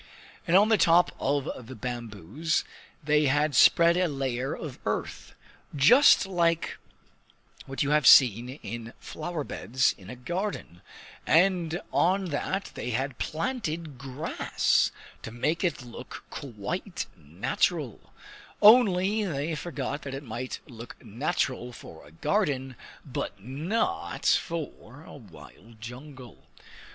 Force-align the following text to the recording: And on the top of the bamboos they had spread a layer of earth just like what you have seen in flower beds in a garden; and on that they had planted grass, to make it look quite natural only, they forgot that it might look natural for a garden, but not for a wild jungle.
And 0.47 0.57
on 0.57 0.69
the 0.69 0.79
top 0.79 1.15
of 1.19 1.67
the 1.67 1.75
bamboos 1.75 2.63
they 3.03 3.25
had 3.27 3.53
spread 3.53 3.97
a 3.97 4.07
layer 4.07 4.51
of 4.55 4.79
earth 4.83 5.35
just 5.75 6.25
like 6.25 6.79
what 7.67 7.83
you 7.83 7.91
have 7.91 8.07
seen 8.07 8.49
in 8.63 8.93
flower 8.99 9.43
beds 9.43 9.93
in 9.99 10.09
a 10.09 10.15
garden; 10.15 10.81
and 11.27 11.79
on 11.93 12.29
that 12.31 12.71
they 12.73 12.89
had 12.89 13.19
planted 13.19 13.99
grass, 13.99 14.91
to 15.21 15.29
make 15.29 15.63
it 15.63 15.83
look 15.83 16.23
quite 16.31 17.05
natural 17.15 18.11
only, 18.59 19.23
they 19.23 19.53
forgot 19.53 20.01
that 20.01 20.15
it 20.15 20.23
might 20.23 20.61
look 20.67 20.95
natural 21.05 21.71
for 21.71 22.07
a 22.07 22.11
garden, 22.11 22.75
but 23.05 23.39
not 23.43 24.25
for 24.25 25.03
a 25.03 25.13
wild 25.15 25.79
jungle. 25.79 26.47